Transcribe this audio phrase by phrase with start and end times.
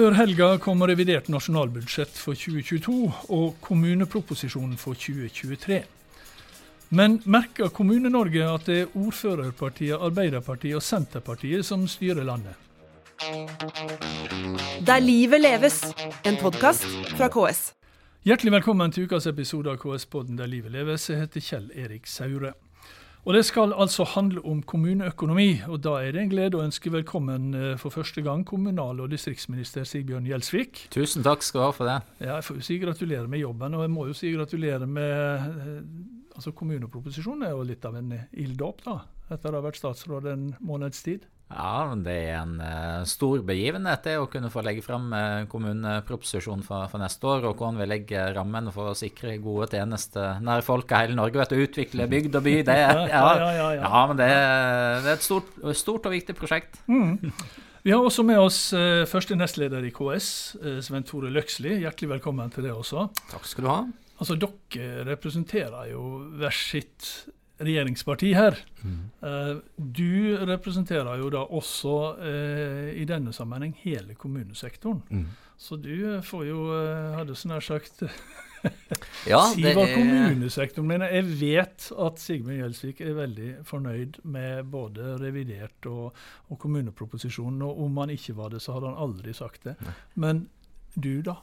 [0.00, 2.94] Før helga kom revidert nasjonalbudsjett for 2022
[3.36, 5.82] og kommuneproposisjonen for 2023.
[6.96, 12.56] Men merker Kommune-Norge at det er ordførerpartiet Arbeiderpartiet og Senterpartiet som styrer landet?
[14.88, 15.82] Der livet leves,
[16.24, 17.74] en podkast fra KS.
[18.24, 21.10] Hjertelig velkommen til ukas episode av KS-podden Der livet leves.
[21.12, 22.56] Jeg heter Kjell Erik Saure.
[23.24, 26.88] Og Det skal altså handle om kommuneøkonomi, og da er det en glede å ønske
[26.92, 30.86] velkommen eh, for første gang kommunal- og distriktsminister Sigbjørn Gjelsvik.
[30.94, 31.98] Tusen takk skal du ha for det.
[32.24, 35.12] Ja, jeg får jo si gratulerer med jobben, og jeg må jo si gratulerer med
[35.12, 35.82] eh,
[36.32, 38.96] altså Kommuneproposisjonen er jo litt av en ilddåp, da,
[39.36, 41.28] etter å ha vært statsråd en måneds tid.
[41.50, 46.62] Ja, det er en uh, stor begivenhet det å kunne få legge fram uh, kommuneproposisjonen
[46.62, 50.62] for, for, neste år, og hvordan vi legger rammene for å sikre gode tjenester nær
[50.62, 51.40] folk i hele Norge.
[51.40, 52.54] Vet du, utvikle bygd og by.
[52.68, 56.78] Det, ja, ja, ja, ja, men det, det er et stort, stort, og viktig prosjekt.
[56.86, 57.18] Mm.
[57.82, 60.30] Vi har også med oss uh, første nestleder i KS,
[60.86, 61.80] Sven Tore Løksli.
[61.82, 63.08] Hjertelig velkommen til det også.
[63.32, 63.80] Takk skal du ha.
[64.20, 66.06] Altså, Dere representerer jo
[66.38, 67.10] hver sitt
[67.60, 68.58] regjeringsparti her.
[68.82, 68.98] Mm.
[69.22, 75.02] Uh, du representerer jo da også uh, i denne sammenheng hele kommunesektoren.
[75.10, 75.26] Mm.
[75.60, 76.60] Så du uh, får jo,
[77.18, 78.04] hadde så nær sagt
[79.30, 79.94] ja, Si hva er...
[79.94, 81.12] kommunesektoren mener.
[81.12, 86.16] Jeg vet at Sigmund Gjelsvik er veldig fornøyd med både revidert og,
[86.48, 87.62] og kommuneproposisjonen.
[87.68, 89.76] Og om han ikke var det, så hadde han aldri sagt det.
[89.84, 89.96] Nei.
[90.26, 90.48] Men
[90.96, 91.38] du, da?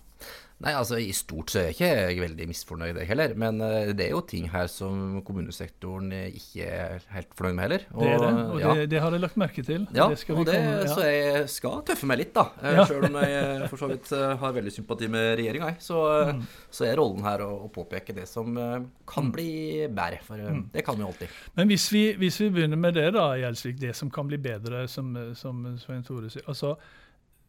[0.58, 3.34] Nei, altså I stort så er jeg ikke veldig misfornøyd heller.
[3.38, 7.86] Men uh, det er jo ting her som kommunesektoren ikke er helt fornøyd med heller.
[7.94, 8.72] Og, det er det, og ja.
[8.74, 9.86] det, det, har jeg lagt merke til.
[9.94, 10.90] Ja, det og det, komme, ja.
[10.90, 12.48] så jeg skal tøffe meg litt, da.
[12.58, 12.88] Uh, ja.
[12.90, 15.72] Sjøl om jeg eh, for så vidt har veldig sympati med regjeringa.
[15.84, 16.44] Så, mm.
[16.74, 19.34] så, er rollen her å, å påpeke det som kan mm.
[19.38, 19.52] bli
[19.86, 20.24] bedre.
[20.26, 20.70] For mm.
[20.74, 21.42] det kan vi alltid.
[21.60, 23.78] Men hvis vi, hvis vi, begynner med det, da, Gjelsvik.
[23.78, 26.50] Det som kan bli bedre, som, som Svein Tore sier.
[26.50, 26.80] altså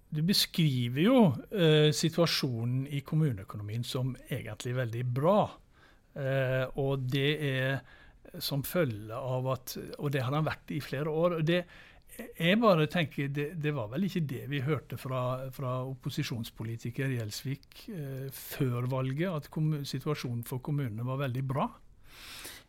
[0.09, 1.19] du beskriver jo
[1.53, 5.41] eh, situasjonen i kommuneøkonomien som egentlig veldig bra.
[6.17, 7.81] Eh, og det er
[8.45, 11.39] som følge av at Og det har han vært i flere år.
[11.43, 11.63] det
[12.19, 17.85] jeg bare tenker, det, det, var vel ikke det vi hørte fra, fra opposisjonspolitiker Gjelsvik
[17.95, 21.69] eh, før valget, at situasjonen for kommunene var veldig bra?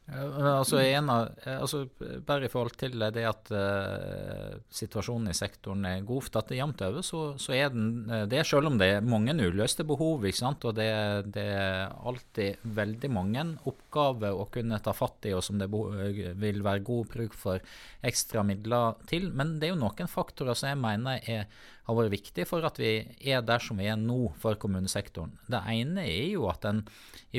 [0.09, 1.83] Altså, av, altså,
[2.25, 6.81] bare i forhold til det at uh, situasjonen i sektoren er god, for at jevnt
[6.87, 10.25] over, så, så, er den eh, det, selv om det er mange uløste behov.
[10.25, 10.65] ikke sant?
[10.65, 10.89] Og det,
[11.35, 16.63] det, er alltid veldig mange oppgaver å kunne ta fatt i, og som det vil
[16.65, 17.61] være god bruk for
[18.01, 19.29] ekstra midler til.
[19.29, 21.45] Men det er jo noen faktorer som jeg mener er
[21.89, 22.93] har vært viktig for at vi
[23.31, 25.33] er der som vi er nå for kommunesektoren.
[25.49, 26.83] Det ene er jo at en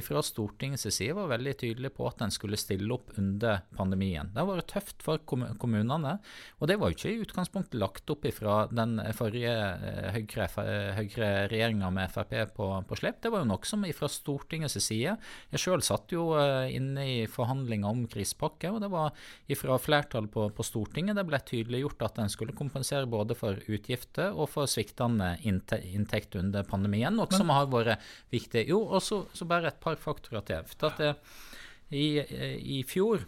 [0.04, 4.30] fra Stortingets side var veldig tydelig på at en skulle stille opp under pandemien.
[4.30, 6.16] Det har vært tøft for kommunene,
[6.58, 11.94] og det var jo ikke i utgangspunktet lagt opp fra den forrige eh, Høyre-regjeringa Høyre
[11.96, 13.20] med Frp på, på slep.
[13.24, 15.16] Det var jo noe som fra Stortingets side
[15.50, 19.14] Jeg sjøl satt jo eh, inne i forhandlinger om krisepakke, og det var
[19.60, 24.36] fra flertallet på, på Stortinget det ble tydeliggjort at en skulle kompensere både for utgifter
[24.40, 28.00] og for sviktende inntekt under pandemien, noe som har vært
[28.32, 28.66] viktig.
[28.70, 30.72] Jo, og så, bare et par faktorer til.
[30.72, 31.12] For at det,
[31.90, 32.06] i,
[32.78, 33.26] i fjor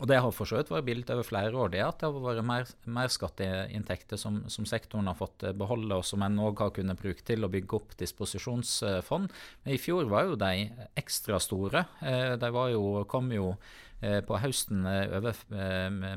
[0.00, 2.22] og det har for så vidt vært bildet over flere år, det at det har
[2.24, 6.72] vært mer, mer skatteinntekter som, som, sektoren har fått beholde, og som en òg har
[6.72, 9.28] kunnet bruke til å bygge opp disposisjonsfond.
[9.66, 11.84] Men i fjor var jo de ekstra store.
[12.00, 13.91] De var jo, kom jo Eh,
[14.26, 15.38] på høsten eh, over,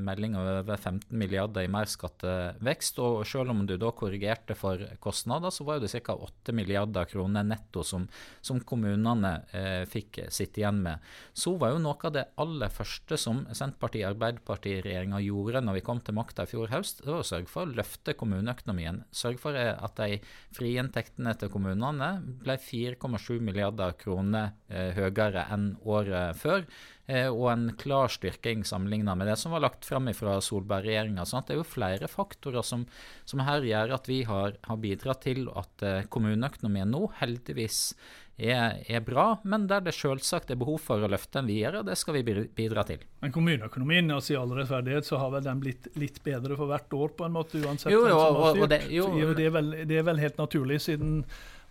[0.02, 3.00] melding om over 15 milliarder i merskattevekst.
[3.04, 6.16] Og selv om du da korrigerte for kostnader, så var det ca.
[6.16, 8.08] 8 milliarder kroner netto som,
[8.42, 11.04] som kommunene eh, fikk sitte igjen med.
[11.38, 16.18] Så var jo noe av det aller første som Senterparti-Arbeiderparti-regjeringa gjorde når vi kom til
[16.18, 19.04] makta i fjor høst, det var å sørge for å løfte kommuneøkonomien.
[19.16, 20.20] Sørge for at de
[20.56, 26.66] frie inntektene til kommunene ble 4,7 milliarder kroner eh, høyere enn året før.
[27.06, 31.26] Eh, og en klar styrking sammenlignet med det som var lagt fram fra Solberg-regjeringa.
[31.30, 32.88] Sånn det er jo flere faktorer som,
[33.30, 37.92] som her gjør at vi har, har bidratt til at eh, kommuneøkonomien nå heldigvis
[38.36, 41.80] er, er, bra, men der det selvsagt er behov for å løfte den videre.
[41.80, 43.06] og Det skal vi bidra til.
[43.22, 46.98] Men kommuneøkonomien, altså i all rettferdighet, så har vel den blitt litt bedre for hvert
[46.98, 48.64] år, på en måte, uansett jo, jo, styrt?
[48.66, 49.08] og det, jo,
[49.38, 51.22] det, er vel, det, er vel, helt naturlig, siden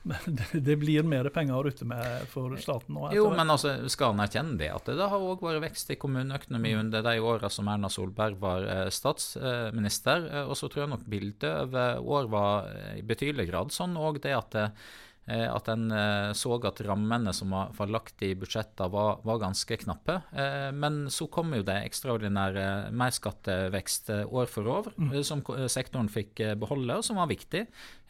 [0.52, 3.06] det blir mer penger å rutte med for staten nå?
[3.16, 4.68] Jo, men altså, skal en erkjenne det?
[4.74, 8.68] At det har òg vært vekst i kommuneøkonomi under de åra som Erna Solberg var
[8.68, 10.28] eh, statsminister.
[10.28, 13.96] Eh, og så tror jeg nok bildet over år var eh, i betydelig grad sånn
[14.00, 14.70] òg det at Eh,
[15.26, 20.18] at en eh, så at rammene som var lagt i budsjettene var, var, ganske knappe.
[20.36, 25.14] Eh, men så kom jo det ekstraordinære merskattevekst år for år, mm.
[25.24, 25.40] som
[25.72, 27.64] sektoren fikk beholde, og som var viktig.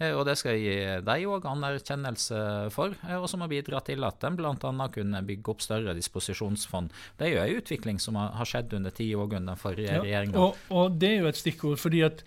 [0.05, 0.75] Og det skal gi
[1.07, 2.39] deg òg anerkjennelse
[2.75, 4.89] for, og som har bidratt til at en bl.a.
[4.91, 6.91] kunne bygge opp større disposisjonsfond.
[7.19, 10.43] Det er jo en utvikling som har skjedd under ti år under forrige ja, regjeringa.
[10.43, 11.79] Og, og det er jo et stikkord.
[11.79, 12.27] fordi at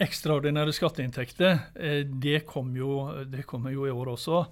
[0.00, 4.44] ekstraordinære skatteinntekter, eh, det kommer jo, det kommer jo i år også.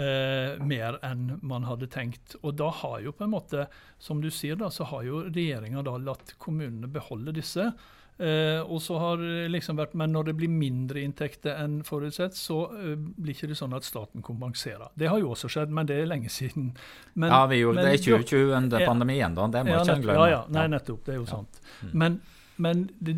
[0.00, 2.36] Eh, mer enn man hadde tenkt.
[2.40, 3.66] Og da har jo på en måte,
[3.98, 7.72] som du sier, da, så har jo regjeringa latt kommunene beholde disse.
[8.20, 12.62] Eh, og så har liksom vært, Men når det blir mindre inntekter enn forutsett, så
[12.76, 14.92] eh, blir ikke det sånn at staten kompenserer.
[14.94, 16.74] Det har jo også skjedd, men det er lenge siden.
[17.14, 19.48] Men, ja, vi gjorde men, det i 2020 under pandemien, da.
[19.48, 20.18] Det må ja, ikke glemme.
[20.20, 21.04] Ja, ja, nei, nettopp.
[21.06, 21.32] Det er jo ja.
[21.34, 21.62] sant.
[21.80, 21.94] Mm.
[22.02, 22.20] Men,
[22.60, 23.16] men det,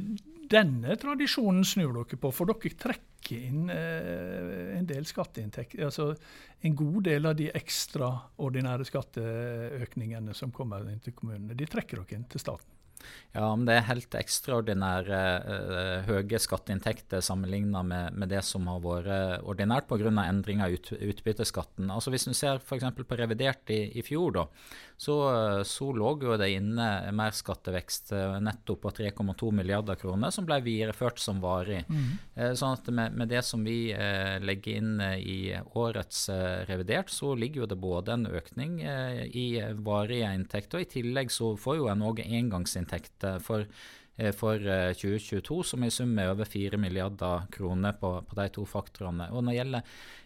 [0.53, 5.85] denne tradisjonen snur dere på, for dere trekker inn eh, en del skatteinntekter.
[5.89, 6.11] Altså
[6.67, 12.19] en god del av de ekstraordinære skatteøkningene som kommer inn til kommunene, de trekker dere
[12.21, 12.82] inn til staten.
[13.33, 18.83] Ja, men det er helt ekstraordinære uh, høye skatteinntekter sammenlignet med, med, det som har
[18.85, 20.13] vært ordinært pga.
[20.27, 21.89] endringer i ut, utbytteskatten.
[21.91, 22.85] Altså Hvis du ser f.eks.
[22.93, 24.45] på revidert i, i fjor, da,
[25.01, 25.17] så,
[25.65, 30.61] så, lå jo det inne mer skattevekst uh, netto på 3,2 milliarder kroner, som ble
[30.67, 31.81] videreført som varig.
[31.89, 32.13] Mm.
[32.37, 33.95] Uh, sånn at med, med, det som vi
[34.45, 36.27] legger inn i årets
[36.69, 39.47] revidert, så ligger jo det både en økning i
[39.81, 43.67] varige inntekter, og i tillegg så får jo en òg engangsinntekt inntekter for,
[44.17, 48.49] eh, for 2022, eh, som i sum er over 4 milliarder kroner på, på, de
[48.49, 49.31] to faktorene.
[49.33, 49.83] Og når det gjelder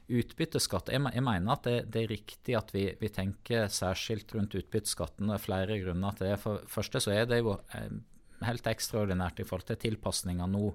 [0.08, 4.54] utbytteskatt, jeg, jeg mener at det, det, er riktig at vi, vi, tenker særskilt rundt
[4.54, 5.26] utbytteskatten.
[5.26, 6.38] Det er flere grunner til det.
[6.40, 7.90] For første så er det jo eh,
[8.46, 10.70] helt ekstraordinært i forhold til tilpasninger nå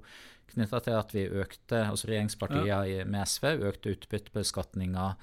[0.51, 3.05] knytta til at vi økte, altså regjeringspartiene ja.
[3.07, 5.13] med SV økte utbyttebeskatninga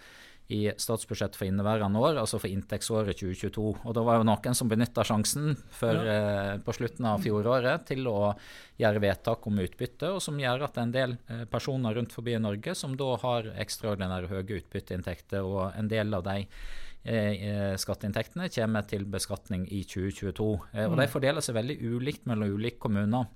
[0.48, 3.64] i statsbudsjettet for inneværende år, altså for inntektsåret 2022.
[3.84, 6.14] Og Da var jo noen som benytta sjansen før, ja.
[6.14, 8.32] eh, på slutten av fjoråret til å
[8.80, 12.40] gjøre vedtak om utbytte, og som gjør at en del eh, personer rundt forbi i
[12.40, 18.48] Norge som da har ekstraordinære høye utbytteinntekter, og en del av de eh, eh skatteinntektene
[18.54, 20.48] kommer til beskatning i 2022.
[20.72, 21.12] Eh, og De mm.
[21.12, 23.28] fordeler seg veldig ulikt mellom ulike kommuner.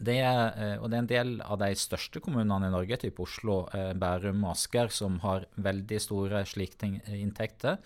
[0.00, 3.22] Det er, eh, og det er en del av de største kommunene i Norge, type
[3.22, 7.78] Oslo, eh, Bærum og Asker, som har veldig store slike inntekter.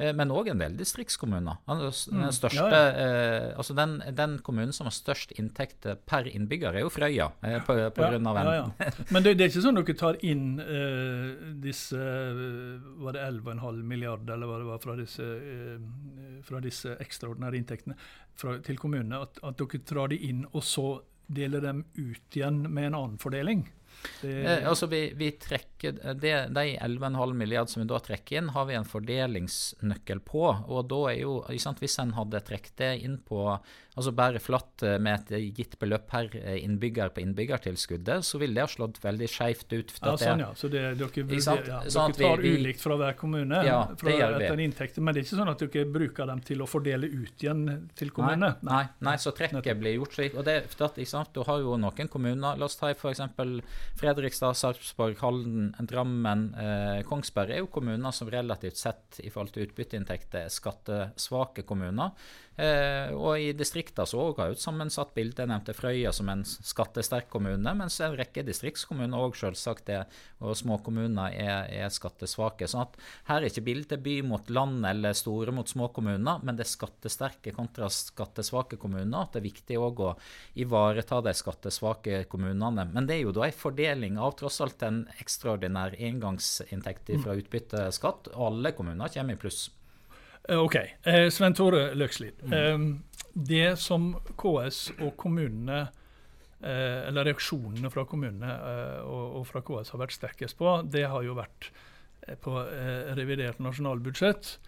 [0.00, 1.58] Eh, men òg en del distriktskommuner.
[1.66, 2.54] Den, den, mm.
[2.54, 3.50] ja, ja.
[3.58, 7.28] Altså den, den, kommunen som har størst inntekter per innbygger, er jo Frøya.
[7.66, 8.64] På, på ja, grunn av ja,
[9.12, 11.98] Men det, det, er ikke sånn dere tar inn eh, disse
[13.02, 15.28] var det 11,5 milliarder eller hva det var fra disse,
[16.46, 17.98] fra disse ekstraordinære inntektene
[18.40, 20.88] fra, til kommunene, at, at dere drar de inn og så
[21.30, 23.68] dele dem ut igjen med en annen fordeling?
[24.24, 28.66] Eh, altså vi, vi trekker det, De 11,5 milliard som vi da trekker inn, har
[28.68, 30.44] vi en fordelingsnøkkel på.
[30.48, 33.44] og da er jo, sant, Hvis en hadde trukket det inn på
[33.96, 38.54] altså bare flatt eh, med et gitt beløp per eh, innbygger på innbyggertilskuddet, så vil
[38.54, 39.94] det ha slått veldig skjevt ut.
[40.00, 40.50] ja, sånn, ja.
[40.56, 44.62] Så det, dere, ja, sånn dere tar vi, ulikt fra hver kommune ja, fra, etter
[44.62, 47.64] inntekter, men det er ikke sånn at dere bruker dem til å fordele ut igjen
[47.98, 48.52] til kommunene?
[48.62, 50.38] Nei, nei, nei så trekket blir gjort slik.
[50.38, 53.24] og det, ikke sant, Du har jo noen kommuner, la oss ta f.eks.
[53.98, 59.66] Fredrikstad, Sarpsborg, Halden, Drammen, eh, Kongsberg er jo kommuner som relativt sett i forhold til
[59.66, 62.14] utbytteinntekter er skattesvake kommuner.
[62.60, 65.40] Eh, og i distriktene så har jo et sammensatt bilde.
[65.40, 70.04] Jeg nevnte Frøya som en skattesterk kommune, mens en rekke distriktskommuner òg selvsagt er,
[70.44, 72.68] og småkommuner er, er skattesvake.
[72.68, 72.98] sånn at
[73.30, 76.72] her er ikke bildet by mot land eller store mot små kommuner, men det er
[76.74, 79.16] skattesterke kontra skattesvake kommuner.
[79.22, 80.12] At det er viktig òg å
[80.60, 82.90] ivareta de skattesvake kommunene.
[82.92, 88.34] Men det er jo da en fordeling av tross alt en ekstraordinær engangsinntekt fra utbytteskatt.
[88.36, 89.70] Alle kommuner kommer i pluss.
[90.48, 90.76] Eh, OK.
[91.02, 92.42] Eh, Svein Tore Løkslid.
[92.42, 93.02] Mm.
[93.32, 95.84] det som KS og kommunene
[96.60, 98.56] eh, eller reaksjonene fra kommunene
[99.06, 101.70] og, fra KS har vært sterkest på, det har jo vært
[102.42, 102.52] på
[103.16, 104.58] revidert nasjonalbudsjett.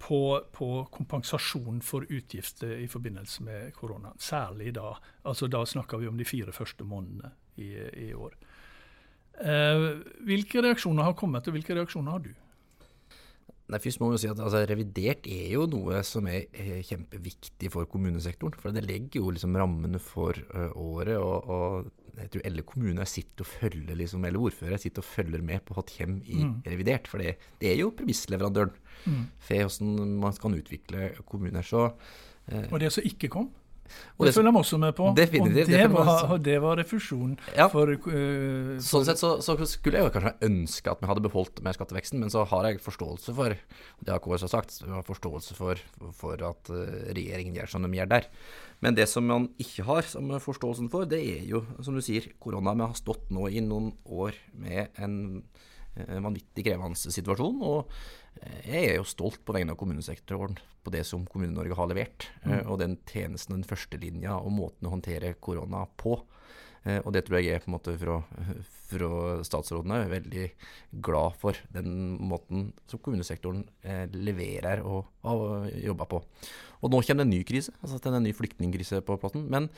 [0.00, 0.18] På,
[0.56, 4.14] på, kompensasjon for utgifter i forbindelse med korona.
[4.16, 4.94] Særlig da.
[5.28, 7.28] altså Da snakker vi om de fire første månedene
[7.60, 7.74] i,
[8.06, 8.32] i år.
[10.24, 12.32] hvilke reaksjoner har kommet, og hvilke reaksjoner har du?
[13.66, 16.84] Nei, først må vi jo si at altså, Revidert er jo noe som er, er,
[16.86, 18.54] kjempeviktig for kommunesektoren.
[18.62, 21.16] For det legger jo liksom rammene for uh, året.
[21.18, 25.42] Og, og, jeg tror alle kommuner sitter og følger liksom, eller ordførere sitter og følger
[25.44, 26.54] med på hva kommer i mm.
[26.70, 27.10] revidert.
[27.10, 28.72] For det, det, er jo premissleverandøren
[29.04, 29.20] mm.
[29.48, 31.66] for hvordan man kan utvikle kommuner.
[31.66, 33.50] Så, uh, og det som ikke kom?
[34.16, 35.08] Og det, følger vi også med på.
[35.16, 35.68] Definitivt.
[35.68, 37.68] Og det, var, og det var refusjon ja.
[37.72, 41.76] for, uh, Sånn sett så, så, skulle jeg kanskje ønske at vi hadde beholdt mer
[41.76, 45.82] skatteveksten, men så har jeg forståelse for, det har KS har sagt, har forståelse for,
[46.16, 46.84] for at uh,
[47.16, 48.30] regjeringen gjør som de gjør der.
[48.84, 52.28] Men det som man ikke har som forståelsen for, det er jo, som du sier,
[52.42, 52.76] korona.
[52.76, 55.18] Vi har stått nå i noen år med en
[55.96, 57.60] uh, vanvittig krevende situasjon.
[57.64, 57.92] og
[58.66, 62.28] jeg er jo stolt på vegne av kommunesektoren på det som Kommune-Norge har levert.
[62.44, 62.52] Mm.
[62.52, 66.20] Eh, og den tjenesten, den førstelinja og måten å håndtere korona på.
[66.86, 68.20] Eh, og det tror jeg er på en måte fra,
[68.86, 69.10] fra
[69.46, 70.46] statsrådene veldig
[71.02, 71.58] glad for.
[71.74, 76.22] Den måten som kommunesektoren eh, leverer og og jobber på.
[76.84, 79.48] Og nå kommer det en ny krise, altså det er en ny flyktningkrise på plassen.
[79.50, 79.68] Men,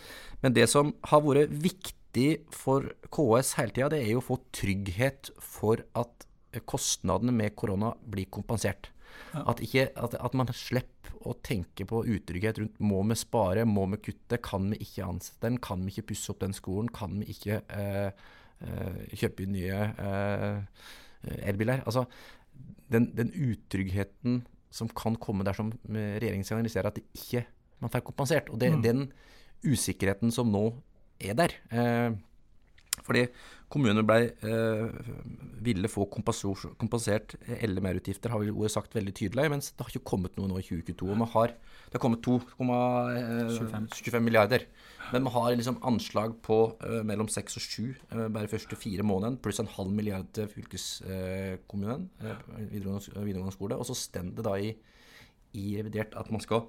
[0.42, 4.40] men det som har vært viktig for KS hele tida, det er jo å få
[4.52, 6.27] trygghet for at
[6.68, 8.90] kostnadene med korona blir kompensert.
[9.32, 9.44] Ja.
[9.50, 13.86] At, ikke, at, at, man slipper å tenke på utrygghet rundt må vi spare, må
[13.92, 17.18] vi kutte, kan vi ikke ansette den, kan vi ikke pusse opp den skolen, kan
[17.20, 18.28] vi ikke eh,
[18.64, 20.86] eh, kjøpe inn nye eh,
[21.50, 21.82] elbiler.
[21.84, 22.06] Altså,
[22.92, 27.44] den, den, utryggheten som kan komme dersom regjeringen signaliserer at det ikke
[27.82, 28.48] man får kompensert.
[28.52, 28.84] Og det, mm.
[28.84, 29.04] den
[29.66, 30.70] usikkerheten som nå
[31.18, 31.54] er der.
[33.06, 33.24] Fordi
[33.72, 34.88] kommunene ble, eh,
[35.64, 39.50] ville få kompensert eller merutgifter, har vi jo sagt veldig tydelig.
[39.52, 41.10] Mens det har ikke kommet noe nå i 2022.
[41.12, 41.54] og har,
[41.88, 44.66] det har kommet 2,25 eh, milliarder.
[45.12, 49.06] Men vi har liksom anslag på eh, mellom 6 og 7 eh, bare første fire
[49.06, 53.78] månedene, pluss en halv milliard til fylkeskommunen, eh, videregående, videregående skole.
[53.78, 54.74] Og så står det da i,
[55.56, 56.66] i revidert at man skal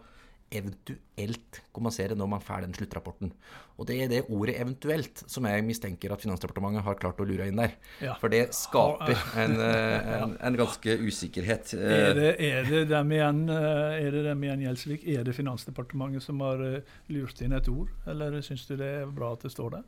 [0.51, 3.31] eventuelt kompensere når man får den sluttrapporten.
[3.79, 7.47] Og det er det ordet 'eventuelt' som jeg mistenker at Finansdepartementet har klart å lure
[7.47, 7.75] inn der.
[8.01, 8.15] Ja.
[8.19, 11.73] For det skaper en, eh, en, en ganske usikkerhet.
[11.73, 15.07] Er det, er det dem igjen, eh, er det dem igjen Gjelsvik?
[15.07, 19.05] Er det Finansdepartementet som har eh, lurt inn et ord, eller syns du det er
[19.05, 19.87] bra at det står der?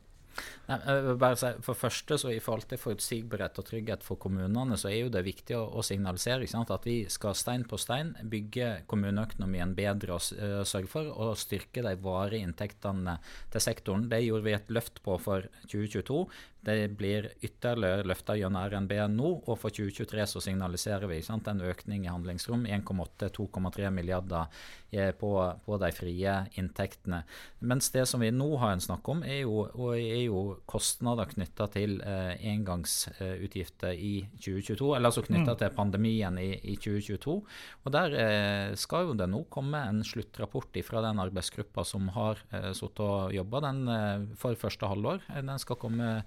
[0.68, 0.78] Nei,
[1.20, 5.02] bare si, for første så I forhold til forutsigbarhet og trygghet for kommunene, så er
[5.02, 10.16] jo det viktig å, å signalisere at vi skal stein på stein bygge kommuneøkonomien bedre
[10.16, 13.18] og uh, sørge for å styrke de varige inntektene
[13.52, 14.08] til sektoren.
[14.10, 16.24] Det gjorde vi et løft på for 2022.
[16.62, 21.62] Det blir ytterligere løfta gjennom RNB nå, og for 2023 så signaliserer vi sant, en
[21.66, 22.68] økning i handlingsrom.
[22.70, 24.46] 1,8-2,3 milliarder
[24.94, 25.32] eh, på,
[25.66, 27.24] på, de frie inntektene.
[27.66, 29.64] Mens det som vi nå har en snakk om, er jo,
[29.96, 34.94] er jo kostnader knytta til eh, engangsutgifter i 2022.
[34.94, 35.60] Eller altså knytta mm.
[35.64, 37.36] til pandemien i, i, 2022.
[37.82, 42.38] Og Der eh, skal jo det nå komme en sluttrapport fra den arbeidsgruppa som har
[42.54, 45.26] eh, sittet og jobba eh, for første halvår.
[45.42, 46.20] Den skal komme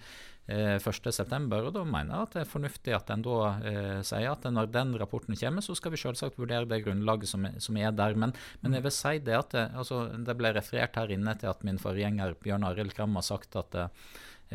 [0.47, 1.53] 1.9.
[1.53, 4.45] Eh, og Da mener jeg at det er fornuftig at en da eh, sier at
[4.45, 8.13] når den rapporten kommer, så skal vi selvsagt vurdere det grunnlaget som, som er der.
[8.15, 11.49] Men, men, jeg vil si det at det, altså, det ble referert her inne til
[11.49, 13.89] at min forgjenger Bjørn Arild Kram har sagt at eh,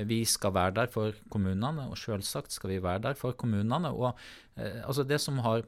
[0.06, 3.90] vi skal være der for kommunene, og selvsagt skal vi være der for kommunene.
[3.90, 4.14] og
[4.56, 5.66] eh, altså Det som har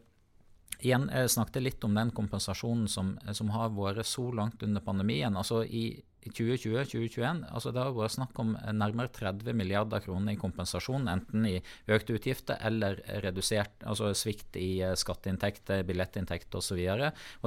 [0.83, 5.37] Igjen, jeg snakket litt om den kompensasjonen som, som har vært så langt under pandemien.
[5.37, 11.09] altså i 2020-2021 altså Det har vært snakk om nærmere 30 milliarder kroner i kompensasjon,
[11.11, 11.57] enten i
[11.91, 16.81] økte utgifter eller redusert, altså svikt i eh, skatteinntekter, billettinntekter osv.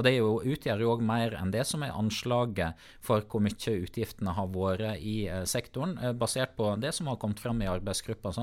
[0.06, 4.36] Det jo, utgjør jo òg mer enn det som er anslaget for hvor mye utgiftene
[4.36, 8.34] har vært i eh, sektoren, eh, basert på det som har kommet frem i arbeidsgruppa.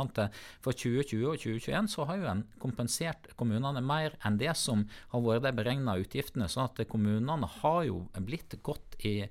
[0.63, 5.25] For 2020 og 2021 så har jo en kompensert kommunene mer enn det som har
[5.25, 6.49] vært de beregna utgiftene.
[6.49, 9.27] sånn at kommunene har jo blitt godt i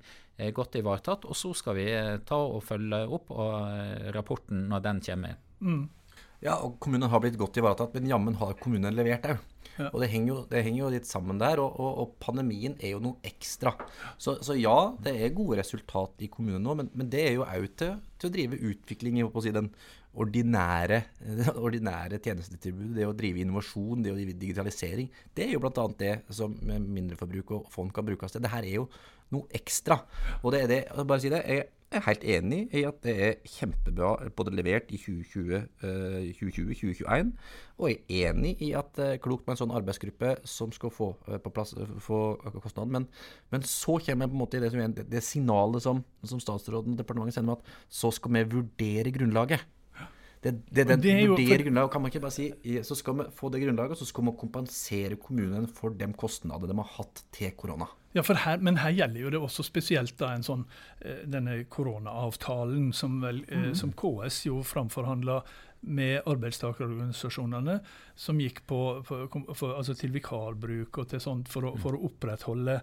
[0.55, 1.27] godt ivaretatt.
[1.29, 5.37] Og så skal vi eh, ta og følge opp og eh, rapporten når den kommer.
[5.63, 5.83] Mm.
[6.43, 9.43] Ja, og kommunen har blitt godt ivaretatt, men jammen har kommunen levert òg.
[9.77, 9.87] Ja.
[9.89, 11.61] Og det henger, jo, det henger, jo, litt sammen der.
[11.63, 13.73] Og, og, og pandemien er jo noe ekstra.
[14.21, 17.47] Så, så, ja, det er gode resultat i kommunen nå, men, men det er jo
[17.47, 19.71] òg til, til, å drive utvikling i si, den
[20.13, 20.99] ordinære,
[21.39, 22.99] det ordinære tjenestetilbudet.
[22.99, 25.09] Det å drive innovasjon, det å drive digitalisering.
[25.33, 25.87] Det er jo bl.a.
[26.03, 28.43] det som mindreforbruk og fond kan brukes til.
[28.43, 28.87] Det her er jo
[29.33, 30.01] noe ekstra.
[30.41, 31.43] Og det er det, bare si det,
[31.93, 37.25] jeg er helt enig i at det er kjempebra både levert i 2020-2021, eh,
[37.77, 40.89] og jeg er enig i at det er klokt med en sånn arbeidsgruppe som skal
[40.93, 41.71] få eh, på plass
[42.01, 42.19] få
[42.63, 42.93] kostnaden.
[42.97, 43.05] Men,
[43.53, 46.93] men, så kommer jeg på en måte i det, det, det signalet som, som statsråden
[46.95, 47.65] og departementet sender med at
[48.01, 49.61] så skal vi vurdere grunnlaget.
[50.43, 51.63] Det, det, det, det for...
[51.63, 52.45] grunnlaget, kan man ikke bare si.
[52.83, 56.73] Så skal vi få det grunnlaget, og så skal vi kompensere kommunen for de kostnadene
[56.73, 57.87] de har hatt til korona.
[58.13, 60.67] Ja, her, Men her gjelder jo det også spesielt da en sånn,
[61.01, 63.71] eh, denne koronaavtalen som, vel, mm.
[63.77, 65.39] som KS jo framforhandla
[65.83, 67.79] med arbeidstakerorganisasjonene,
[68.15, 72.05] som gikk på, for, for, altså til vikarbruk og til sånt for å, for å
[72.07, 72.77] opprettholde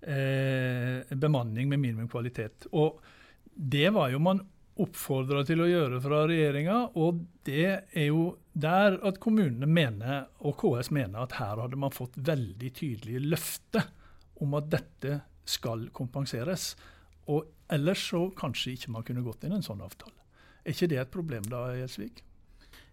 [0.00, 2.70] eh, bemanning med minimum kvalitet.
[2.72, 3.02] Og
[3.56, 4.40] det var jo man
[4.86, 10.58] oppfordra til å gjøre fra regjeringa, og det er jo der at kommunene mener, og
[10.60, 13.88] KS mener, at her hadde man fått veldig tydelige løfter
[14.42, 16.74] om at dette skal kompenseres.
[17.32, 20.14] Og ellers så kanskje ikke man kunne gått inn i en sånn avtale.
[20.64, 22.22] Er ikke det et problem da, Gjelsvik?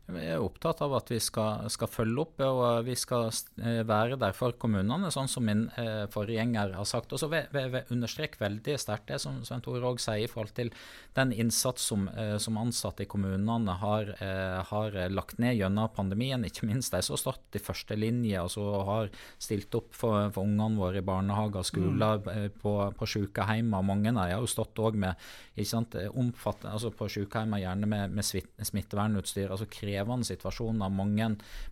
[0.03, 3.29] Vi er opptatt av at vi skal, skal, følge opp og vi skal
[3.63, 7.13] eh, være der for kommunene, sånn som min eh, forgjenger har sagt.
[7.15, 10.51] Og så vil jeg understreke veldig sterkt det som Svein Tore òg sier i forhold
[10.57, 10.73] til
[11.15, 16.43] den innsats som, eh, som ansatte i kommunene har, eh, har, lagt ned gjennom pandemien.
[16.43, 20.27] Ikke minst de som har stått i første linje altså, og har stilt opp for,
[20.35, 22.31] for ungene våre i barnehager og skoler, mm.
[22.33, 23.71] Eh, på, på sykehjem.
[23.71, 25.15] Mange av dem har jo stått òg med
[25.55, 29.51] ikke sant, altså på sykehjem gjerne med, med smittevernutstyr.
[29.51, 31.29] altså krevende situasjoner, mange,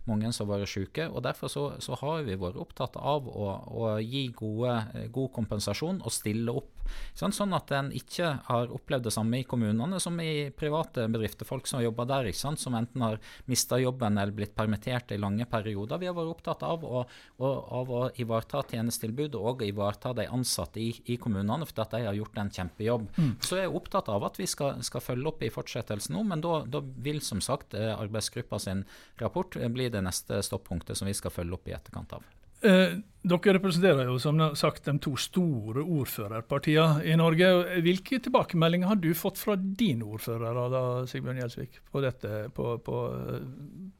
[0.08, 1.08] mange som har vært syke.
[1.10, 6.02] og Derfor så, så, har vi vært opptatt av å, å gi gode, god kompensasjon
[6.02, 6.70] og stille opp.
[7.14, 11.48] Sånn, sånn at en ikke har opplevd det samme i kommunene som i private bedrifter.
[11.48, 16.00] Folk som jobber der, som enten har mista jobben eller blitt permittert i lange perioder.
[16.02, 17.04] Vi har vært opptatt av å,
[17.38, 22.18] av å ivareta tjenestetilbudet og ivareta de ansatte i, i kommunene, for at de har
[22.18, 23.08] gjort en kjempejobb.
[23.16, 23.32] Mm.
[23.40, 26.42] Så jeg er opptatt av at vi skal, skal følge opp i fortsettelsen nå, men
[26.44, 28.84] da, vil som sagt eh, arbeidsgruppa sin
[29.22, 32.28] rapport blir det neste stoppunktet som vi skal følge opp i etterkant av.
[32.62, 37.50] Eh, dere representerer jo som sagt de to store ordførerpartiene i Norge.
[37.84, 43.02] Hvilke tilbakemeldinger har du fått fra dine ordførere da, Sigbjørn Gjelsvik, på, dette, på, på,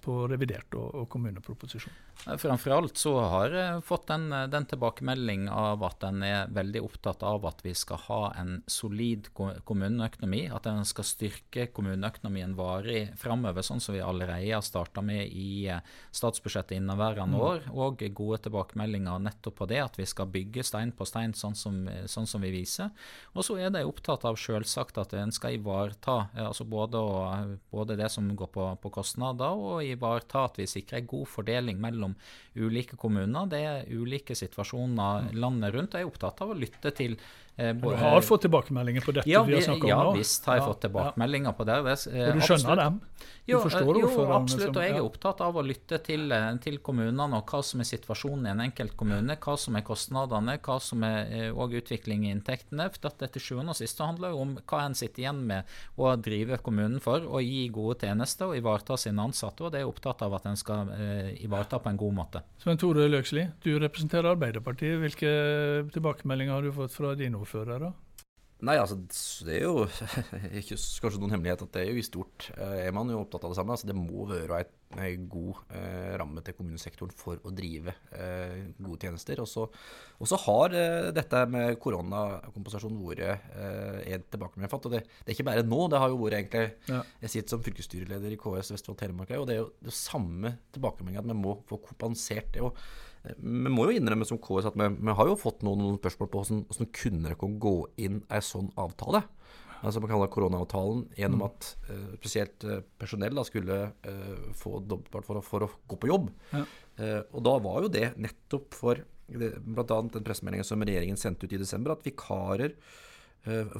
[0.02, 1.94] på revidert og, og kommuneproposisjon?
[2.22, 7.22] Framfor alt så har jeg fått den, den tilbakemelding av at en er veldig opptatt
[7.26, 10.44] av at vi skal ha en solid kommuneøkonomi.
[10.54, 15.68] At en skal styrke kommuneøkonomien varig framover, sånn som vi allerede har starta med i
[15.70, 15.82] eh,
[16.14, 17.46] statsbudsjettet inneværende mm.
[17.46, 17.66] år.
[17.74, 21.54] Og gode tilbakemeldinger retninga nettopp på det, at vi skal bygge stein på stein, sånn
[21.54, 22.90] som, sånn som vi viser.
[23.34, 26.98] Og så er de opptatt av selvsagt at en skal ivareta altså både,
[27.70, 32.14] både, det som går på, på, kostnader, og ivareta at vi sikrer god fordeling mellom
[32.56, 33.46] ulike kommuner.
[33.46, 35.94] Det er ulike situasjoner landet rundt.
[35.94, 37.16] Jeg er opptatt av å lytte til
[37.56, 40.12] Eh, du har fått tilbakemeldinger på dette ja, vi har snakket om ja, nå?
[40.14, 41.74] Ja visst har jeg fått tilbakemeldinger på det.
[42.08, 43.00] Eh, og du skjønner dem?
[43.42, 44.70] Du jo, forstår jo, absolutt.
[44.70, 47.88] og jeg er opptatt av å lytte til, eh, til, kommunene og hva som er
[47.90, 49.36] situasjonen i en enkelt kommune.
[49.36, 52.86] Hva som er kostnadene, hva som er og utvikling i inntektene.
[52.94, 55.68] For dette til sjuende og sist handler jo om hva en sitter igjen med
[56.00, 59.66] å drive kommunen for, og gi gode tjenester og ivareta sine ansatte.
[59.66, 62.44] Og det er jeg opptatt av at en skal eh, ivareta på en god måte.
[62.62, 64.96] Svein Tore Løksli, du representerer Arbeiderpartiet.
[65.02, 65.36] Hvilke
[65.92, 67.92] tilbakemeldinger har du fått fra dine ordførere?
[68.62, 68.94] Nei, altså
[69.42, 69.86] det er jo
[70.60, 73.42] ikke kanskje noen hemmelighet at det er jo i stort eh, er man jo opptatt
[73.48, 73.74] av det samme.
[73.74, 74.60] Altså det må være
[75.02, 79.42] en god eh, ramme til kommunesektoren for å drive eh, gode tjenester.
[79.42, 79.50] Og
[80.30, 84.86] så har eh, dette med koronakompensasjon vært eh, en tilbakemelding fått.
[84.86, 87.02] Og det, det, er ikke bare nå, det har jo vært egentlig ja.
[87.24, 91.24] Jeg sitter som fylkesstyreleder i KS Vestfold Telemark, og det er jo det samme tilbakemeldinga
[91.24, 92.62] at vi må få kompensert det.
[92.62, 92.78] og
[93.22, 96.30] vi må jo innrømme som KS at vi, vi har jo fått noen, noen spørsmål
[96.30, 99.22] på hvordan, hvordan kunne dere gå inn en sånn avtale?
[99.82, 101.46] Altså Man kaller koronaavtalen gjennom mm.
[101.48, 106.10] at uh, spesielt uh, personell da, skulle uh, få dobbeltbart for, for, å gå på
[106.10, 106.28] jobb.
[106.52, 106.66] Ja.
[107.32, 109.00] og da var jo det nettopp for
[109.32, 109.84] bl.a.
[109.88, 112.74] den pressemeldingen som regjeringen sendte ut i desember, at vikarer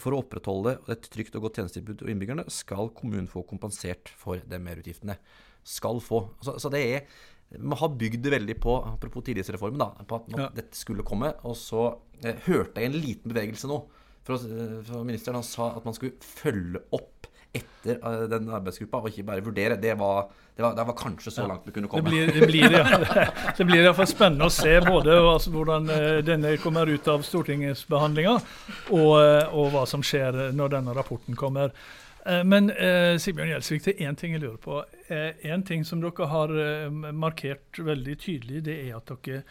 [0.01, 4.41] for å opprettholde et trygt og godt tjenestetilbud til innbyggerne, skal kommunen få kompensert for
[4.49, 5.15] de merutgiftene.
[5.63, 6.25] Skal få.
[6.43, 7.21] Så, så det er
[7.59, 10.49] vi har bygd det veldig på apropos tillitsreformen, da, på at ja.
[10.57, 11.33] dette skulle komme.
[11.49, 11.89] Og så
[12.25, 13.83] eh, hørte jeg en liten bevegelse nå
[14.27, 15.41] fra, fra ministeren.
[15.41, 19.77] Han sa at man skulle følge opp etter uh, den arbeidsgruppa, og ikke bare vurdere.
[19.81, 22.09] Det var, det var, det var kanskje så langt vi kunne komme.
[22.09, 23.27] Det blir, det blir, ja.
[23.59, 27.85] det blir iallfall spennende å se både altså, hvordan uh, denne kommer ut av Stortingets
[27.93, 28.41] behandlinger,
[28.89, 29.13] og,
[29.53, 31.77] og hva som skjer når denne rapporten kommer.
[32.27, 34.83] Eh, men eh, Sigbjørn Gjelsvik, det er én ting jeg lurer på.
[35.09, 39.43] Eh, en ting som dere har eh, markert veldig tydelig, det er at dere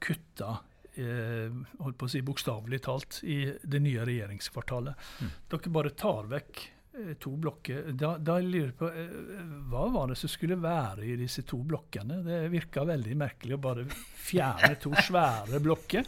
[0.00, 0.58] kutta
[0.96, 5.08] eh, holdt på å si bokstavelig talt i det nye regjeringskvartalet.
[5.20, 5.32] Mm.
[5.52, 6.79] Dere bare tar vekk Eh,
[7.20, 7.90] to blokker.
[7.96, 9.10] Da, da lurer jeg på eh,
[9.70, 12.20] Hva var det som skulle være i disse to blokkene?
[12.26, 13.86] Det virka veldig merkelig å bare
[14.20, 16.06] fjerne to svære blokker.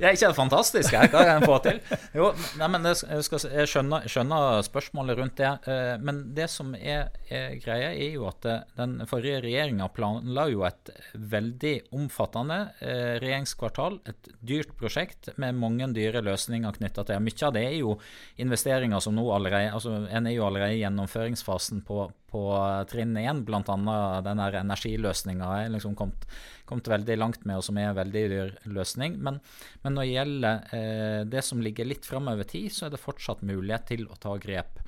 [0.00, 0.94] Ja, ikke det fantastisk?
[0.96, 1.78] Hva kan en få til?
[2.16, 5.52] Jo, nei, men jeg, skal, jeg skjønner, skjønner, spørsmålet rundt det.
[5.70, 10.64] Eh, men det som er, er greia, er jo at den forrige regjeringa planla jo
[10.68, 14.00] et veldig omfattende regjeringskvartal.
[14.10, 17.22] Et dyrt prosjekt med mange dyre løsninger knytta til.
[17.22, 17.96] Mye av det er jo
[18.42, 22.42] investeringer som nå allerede altså en er jo allerede i gjennomføringsfasen på, på
[22.90, 23.60] trinn én, bl.a.
[24.24, 26.26] den energiløsninga er liksom kommet,
[26.68, 29.18] kommet, veldig langt med, og som er en veldig dyr løsning.
[29.22, 29.40] Men,
[29.84, 33.44] men når det gjelder eh, det som ligger litt framover tid, så er det fortsatt
[33.46, 34.80] mulighet til å ta grep.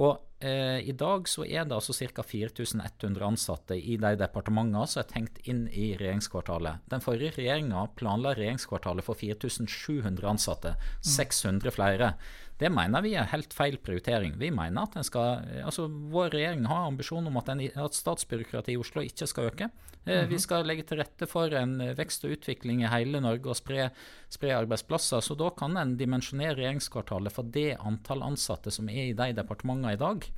[0.00, 2.24] Og eh, I dag så er det altså ca.
[2.24, 6.86] 4100 ansatte i de departementene som er tenkt inn i regjeringskvartalet.
[6.92, 10.76] Den forrige regjeringa planla regjeringskvartalet for 4700 ansatte.
[11.04, 11.74] 600 mm.
[11.76, 12.14] flere.
[12.62, 14.36] Det mener vi er helt feil prioritering.
[14.40, 18.78] Vi mener at skal, altså Vår regjering har ambisjon om at, den, at statsbyråkratiet i
[18.80, 19.70] Oslo ikke skal øke.
[20.04, 20.28] Mm -hmm.
[20.28, 23.90] Vi skal legge til rette for en vekst og utvikling i hele Norge og spre,
[24.28, 25.20] spre arbeidsplasser.
[25.20, 29.92] Så da kan en dimensjonere regjeringskvartalet for det antall ansatte som er i de departementene
[29.92, 30.32] i dag.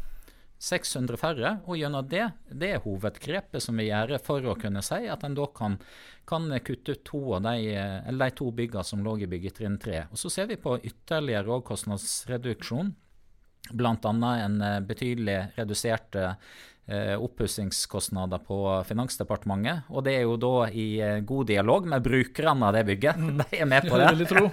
[0.64, 5.03] 600 færre, og gjennom det, det er hovedgrepet som vi gjør for å kunne si
[5.11, 5.77] at en da kan,
[6.29, 7.75] kan kutte ut to av de,
[8.09, 10.07] eller de to byggene som lå i byggetrinn 3.
[10.11, 12.95] Og Så ser vi på ytterligere kostnadsreduksjon,
[13.72, 14.37] bl.a.
[14.44, 16.16] en eh, betydelig redusert
[16.87, 19.88] eh, oppussingskostnader på Finansdepartementet.
[19.88, 23.16] Og det er jo da i eh, god dialog med brukerne av det bygget.
[23.20, 23.38] Mm.
[23.40, 24.11] De er med på det.
[24.20, 24.44] det tro.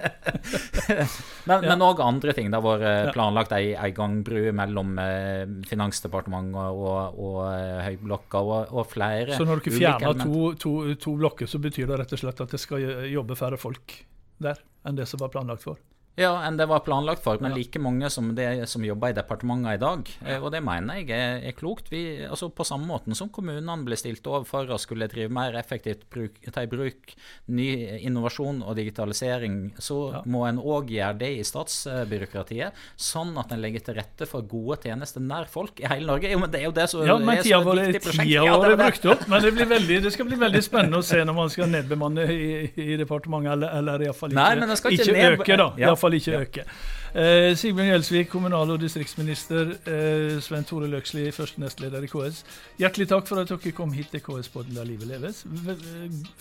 [1.52, 2.08] men òg ja.
[2.08, 2.52] andre ting.
[2.52, 8.58] Det har vært planlagt ei, ei gangbru mellom eh, Finansdepartementet og, og eh, Høyblokka og,
[8.71, 12.24] og, flere Så når dere fjerner to, to, to blokker, så betyr det rett og
[12.24, 14.00] slett at det skal jobbe færre folk
[14.41, 15.78] der enn det som var planlagt for?
[16.19, 19.78] Ja, enn det var planlagt for, men like mange som det som jobber i departementene
[19.78, 20.10] i dag.
[20.26, 21.88] Eh, og det mener jeg er, er klokt.
[21.91, 26.04] Vi, altså På samme måten som kommunene ble stilt overfor å skulle drive mer effektivt,
[26.12, 27.13] bruk, ta i bruk
[27.47, 27.69] ny
[28.04, 30.24] innovasjon og digitalisering, så ja.
[30.28, 34.82] må en òg gjøre det i statsbyråkratiet, sånn at en legger til rette for gode
[34.84, 36.34] tjenester nær folk i hele Norge.
[36.34, 38.34] Jo, men Det er jo det som ja, men er så viktig prosjekt.
[38.34, 41.08] Tida var er brukt opp, men det, blir veldig, det skal bli veldig spennende å
[41.08, 45.28] se når man skal nedbemanne i, i departementet, eller, eller iallfall ikke, Nei, ikke, ikke
[45.32, 45.71] øke, da.
[45.80, 46.66] Ja fall ikke øke.
[47.12, 49.74] Eh, Sigbjørn Gjelsvik, kommunal- og distriktsminister.
[49.86, 52.44] Eh, Svein Tore Løksli, første nestleder i KS.
[52.80, 55.46] Hjertelig takk for at dere kom hit til KS-podden Der livet leves.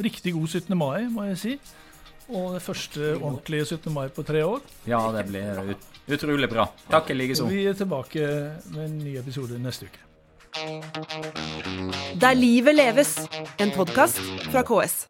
[0.01, 0.77] Riktig god 17.
[0.79, 1.57] mai, må jeg si.
[2.31, 3.93] Og det første ordentlige 17.
[3.93, 4.61] mai på tre år.
[4.87, 6.69] Ja, det blir ut utrolig bra.
[6.91, 7.47] Takk i likeså.
[7.51, 8.27] Vi er tilbake
[8.71, 10.07] med en ny episode neste uke.
[12.21, 13.19] Der livet leves,
[13.59, 14.19] en podkast
[14.51, 15.10] fra KS.